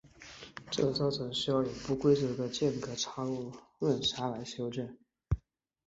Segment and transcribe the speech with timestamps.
[0.71, 4.97] 这造成需要以不规则的间隔插入闰秒来修正。